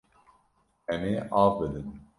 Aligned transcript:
Em 0.93 1.01
ê 1.13 1.15
av 1.41 1.49
bidin. 1.57 1.87